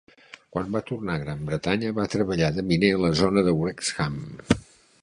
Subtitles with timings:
[0.55, 4.19] Quan va tornar a Gran Bretanya, va treballar de miner a la zona de Wrexham.